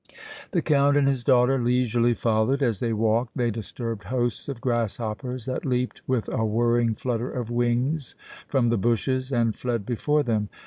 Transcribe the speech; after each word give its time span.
The 0.49 0.63
Count 0.63 0.97
and 0.97 1.07
his 1.07 1.23
daughter 1.23 1.59
leisurely 1.59 2.15
followed. 2.15 2.63
As 2.63 2.79
they 2.79 2.91
walked 2.91 3.37
they 3.37 3.51
disturbed 3.51 4.05
hosts 4.05 4.49
of 4.49 4.59
grasshoppers, 4.59 5.45
that 5.45 5.63
leaped 5.63 6.01
with 6.07 6.27
a 6.33 6.43
whirring 6.43 6.95
flutter 6.95 7.29
of 7.31 7.51
wings 7.51 8.15
from 8.47 8.69
the 8.69 8.79
bushes 8.79 9.31
and 9.31 9.55
fled 9.55 9.85
before 9.85 10.23
them. 10.23 10.49